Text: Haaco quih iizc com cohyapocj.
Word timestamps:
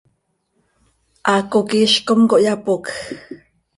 Haaco 1.27 1.59
quih 1.69 1.81
iizc 1.85 2.01
com 2.07 2.21
cohyapocj. 2.31 2.89